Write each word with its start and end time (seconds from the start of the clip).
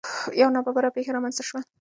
یو 0.41 0.49
نا 0.55 0.59
ببره 0.67 0.89
پېښه 0.95 1.11
رامنځ 1.15 1.33
ته 1.37 1.43
شوه. 1.49 1.61